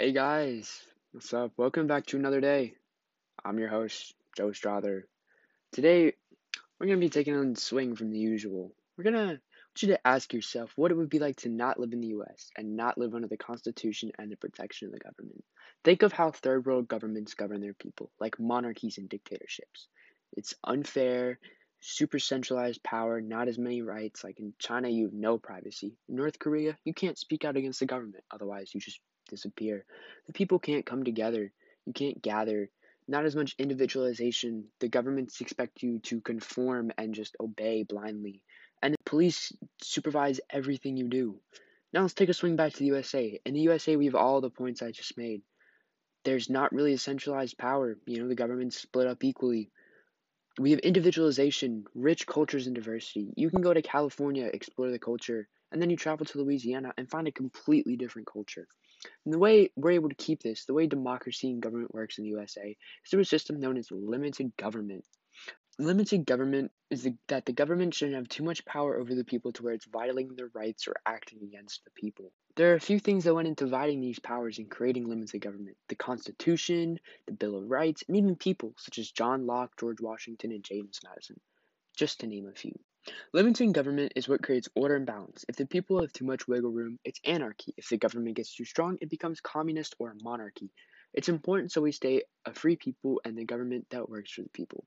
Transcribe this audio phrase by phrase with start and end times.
[0.00, 0.80] Hey guys,
[1.12, 1.52] what's up?
[1.58, 2.72] Welcome back to another day.
[3.44, 5.06] I'm your host, Joe Strother.
[5.72, 6.14] Today,
[6.78, 8.72] we're going to be taking a swing from the usual.
[8.96, 9.40] We're going to want
[9.82, 12.50] you to ask yourself what it would be like to not live in the US
[12.56, 15.44] and not live under the Constitution and the protection of the government.
[15.84, 19.86] Think of how third world governments govern their people, like monarchies and dictatorships.
[20.32, 21.38] It's unfair,
[21.80, 24.24] super centralized power, not as many rights.
[24.24, 25.98] Like in China, you have no privacy.
[26.08, 28.98] In North Korea, you can't speak out against the government, otherwise, you just
[29.30, 29.84] disappear.
[30.26, 31.52] The people can't come together.
[31.86, 32.70] You can't gather.
[33.08, 34.66] Not as much individualization.
[34.80, 38.42] The governments expect you to conform and just obey blindly.
[38.82, 41.40] And the police supervise everything you do.
[41.92, 43.40] Now let's take a swing back to the USA.
[43.44, 45.42] In the USA, we have all the points I just made.
[46.24, 47.98] There's not really a centralized power.
[48.06, 49.70] You know, the government's split up equally.
[50.58, 53.32] We have individualization, rich cultures, and diversity.
[53.36, 57.08] You can go to California, explore the culture, and then you travel to Louisiana and
[57.08, 58.68] find a completely different culture.
[59.24, 62.24] And the way we're able to keep this, the way democracy and government works in
[62.24, 65.04] the USA, is through a system known as limited government.
[65.78, 69.52] Limited government is the, that the government shouldn't have too much power over the people
[69.52, 72.32] to where it's violating their rights or acting against the people.
[72.56, 75.76] There are a few things that went into dividing these powers and creating limited government
[75.88, 80.52] the Constitution, the Bill of Rights, and even people such as John Locke, George Washington,
[80.52, 81.40] and James Madison,
[81.96, 82.78] just to name a few.
[83.32, 85.44] Limiting government is what creates order and balance.
[85.48, 87.72] If the people have too much wiggle room, it's anarchy.
[87.76, 90.70] If the government gets too strong, it becomes communist or monarchy.
[91.14, 94.48] It's important so we stay a free people and the government that works for the
[94.48, 94.84] people.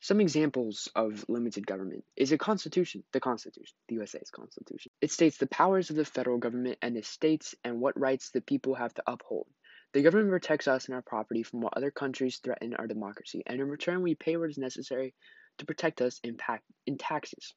[0.00, 4.92] Some examples of limited government is a constitution, the Constitution, the USA's Constitution.
[5.00, 8.40] It states the powers of the federal government and the states and what rights the
[8.40, 9.46] people have to uphold.
[9.92, 13.60] The government protects us and our property from what other countries threaten our democracy, and
[13.60, 15.14] in return, we pay what is necessary
[15.58, 16.38] to protect us in,
[16.86, 17.54] in taxes.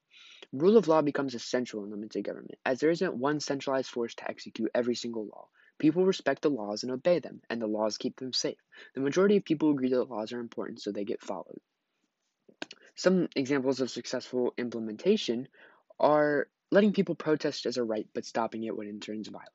[0.52, 4.30] Rule of law becomes essential in limited government, as there isn't one centralized force to
[4.30, 5.48] execute every single law.
[5.78, 8.58] People respect the laws and obey them, and the laws keep them safe.
[8.94, 11.60] The majority of people agree that laws are important, so they get followed.
[12.94, 15.48] Some examples of successful implementation
[15.98, 19.50] are letting people protest as a right, but stopping it when it turns violent.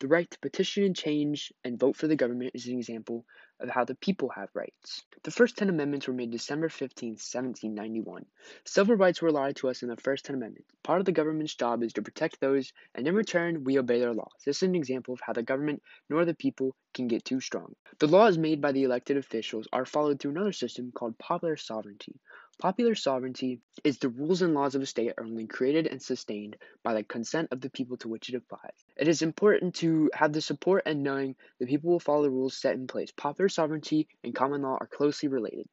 [0.00, 3.24] The right to petition and change and vote for the government is an example
[3.60, 5.04] of how the people have rights.
[5.22, 8.26] The first 10 amendments were made December 15, 1791.
[8.64, 10.68] Civil rights were allotted to us in the first 10 amendments.
[10.82, 14.12] Part of the government's job is to protect those, and in return, we obey their
[14.12, 14.32] laws.
[14.44, 15.80] This is an example of how the government
[16.10, 17.74] nor the people can get too strong.
[18.00, 22.20] The laws made by the elected officials are followed through another system called popular sovereignty.
[22.58, 26.56] Popular sovereignty is the rules and laws of a state are only created and sustained
[26.82, 28.84] by the consent of the people to which it applies.
[28.96, 32.56] It is important to have the support and knowing the people will follow the rules
[32.56, 33.10] set in place.
[33.10, 35.68] Popular sovereignty and common law are closely related.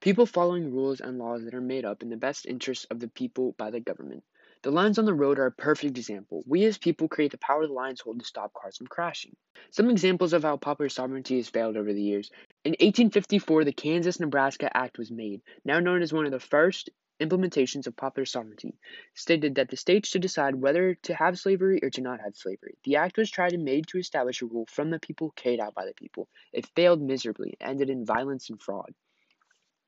[0.00, 3.08] People following rules and laws that are made up in the best interests of the
[3.08, 4.24] people by the government.
[4.62, 6.44] The lines on the road are a perfect example.
[6.46, 9.34] We as people create the power the lines hold to stop cars from crashing.
[9.72, 12.30] Some examples of how popular sovereignty has failed over the years.
[12.64, 16.90] In 1854, the Kansas Nebraska Act was made, now known as one of the first
[17.18, 18.78] implementations of popular sovereignty,
[19.14, 22.78] stated that the states should decide whether to have slavery or to not have slavery.
[22.84, 25.74] The act was tried and made to establish a rule from the people carried out
[25.74, 26.28] by the people.
[26.52, 28.94] It failed miserably ended in violence and fraud.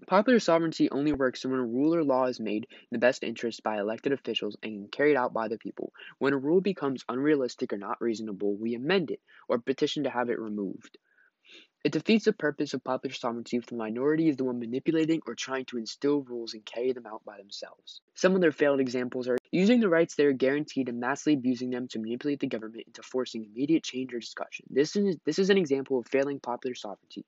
[0.06, 3.62] Popular sovereignty only works when a rule or law is made in the best interest
[3.62, 5.92] by elected officials and carried out by the people.
[6.19, 10.28] When a rule becomes unrealistic or not reasonable, we amend it or petition to have
[10.28, 10.98] it removed.
[11.84, 15.34] It defeats the purpose of popular sovereignty if the minority is the one manipulating or
[15.34, 18.00] trying to instill rules and carry them out by themselves.
[18.14, 21.70] Some of their failed examples are using the rights they are guaranteed and massively abusing
[21.70, 24.66] them to manipulate the government into forcing immediate change or discussion.
[24.70, 27.26] This is, this is an example of failing popular sovereignty.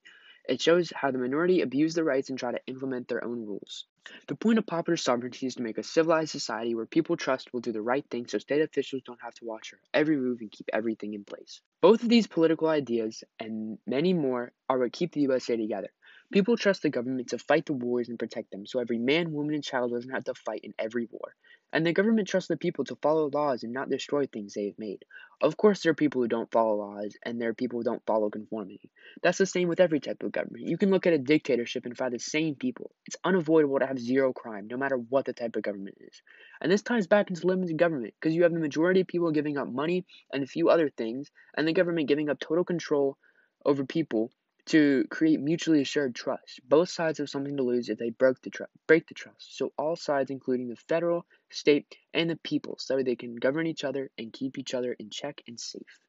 [0.49, 3.87] It shows how the minority abuse their rights and try to implement their own rules.
[4.29, 7.61] The point of popular sovereignty is to make a civilized society where people trust will
[7.61, 10.53] do the right thing so state officials don't have to watch their every move and
[10.53, 11.61] keep everything in place.
[11.81, 15.91] Both of these political ideas and many more are what keep the USA together.
[16.33, 19.55] People trust the government to fight the wars and protect them so every man, woman,
[19.55, 21.34] and child doesn't have to fight in every war.
[21.72, 24.78] And the government trusts the people to follow laws and not destroy things they have
[24.78, 25.04] made.
[25.43, 28.07] Of course, there are people who don't follow laws, and there are people who don't
[28.07, 28.91] follow conformity.
[29.22, 30.66] That's the same with every type of government.
[30.66, 32.92] You can look at a dictatorship and find the same people.
[33.04, 36.22] It's unavoidable to have zero crime, no matter what the type of government is.
[36.60, 39.59] And this ties back into limited government, because you have the majority of people giving
[39.59, 43.18] up money and a few other things, and the government giving up total control
[43.65, 44.30] over people
[44.66, 46.60] to create mutually assured trust.
[46.68, 49.57] Both sides have something to lose if they broke the tr- break the trust.
[49.57, 53.84] So all sides, including the federal, state, and the people, so they can govern each
[53.84, 56.01] other and keep each other in check and safe.